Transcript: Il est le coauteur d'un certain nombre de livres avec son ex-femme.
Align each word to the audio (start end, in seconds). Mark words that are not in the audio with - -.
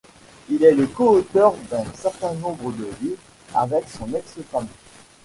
Il 0.49 0.63
est 0.63 0.73
le 0.73 0.87
coauteur 0.87 1.53
d'un 1.69 1.85
certain 1.93 2.33
nombre 2.33 2.71
de 2.71 2.87
livres 3.03 3.21
avec 3.53 3.87
son 3.87 4.11
ex-femme. 4.15 4.67